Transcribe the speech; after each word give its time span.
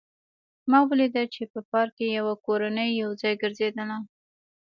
ما 0.69 0.79
ولیدل 0.89 1.25
چې 1.35 1.43
په 1.51 1.59
پارک 1.71 1.93
کې 1.97 2.07
یوه 2.19 2.33
کورنۍ 2.45 2.89
یو 3.01 3.09
ځای 3.21 3.33
ګرځېدله 3.41 3.97